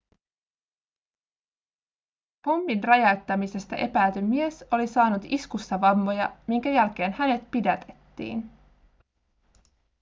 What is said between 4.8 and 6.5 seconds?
saanut iskussa vammoja